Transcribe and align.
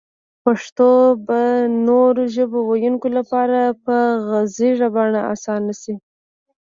پښتو 0.43 0.89
به 1.27 1.39
نورو 1.87 2.23
ژبو 2.35 2.59
ويونکو 2.65 3.07
لپاره 3.17 3.59
په 3.83 3.97
غږيزه 4.29 4.87
بڼه 4.95 5.21
اسانه 5.33 5.73
شي 5.81 5.95